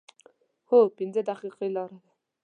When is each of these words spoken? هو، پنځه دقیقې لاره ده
هو، 0.69 0.79
پنځه 0.97 1.21
دقیقې 1.29 1.67
لاره 1.75 1.97
ده 2.03 2.09